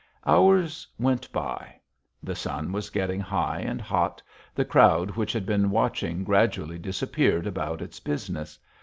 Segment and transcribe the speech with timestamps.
[0.25, 1.75] Hours went by.
[2.23, 4.19] The sun was getting high and hot.
[4.55, 8.57] The crowd which had been watching gradually disappeared about its business.